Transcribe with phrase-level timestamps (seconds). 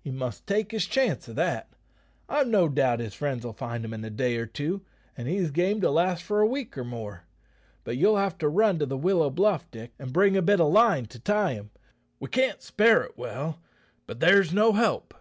[0.00, 1.76] "He must take his chance o' that.
[2.28, 4.84] I've no doubt his friends'll find him in a day or two,
[5.16, 7.26] an' he's game to last for a week or more.
[7.84, 10.72] But you'll have to run to the willow bluff, Dick, and bring a bit of
[10.72, 11.70] line to tie him.
[12.18, 13.60] We can't spare it well;
[14.08, 15.14] but there's no help."